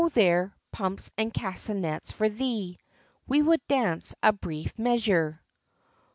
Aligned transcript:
there, 0.15 0.51
pumps 0.71 1.11
and 1.15 1.31
castanets 1.31 2.11
for 2.11 2.27
three, 2.27 2.75
We 3.27 3.43
would 3.43 3.61
dance 3.67 4.15
a 4.23 4.33
brief 4.33 4.79
measure. 4.79 5.43